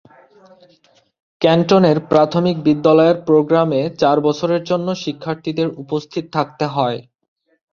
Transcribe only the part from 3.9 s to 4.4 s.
চার